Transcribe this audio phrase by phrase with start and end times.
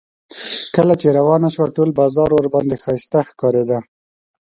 [0.75, 3.77] کله چې روانه شوه ټول بازار ورباندې ښایسته ښکارېده.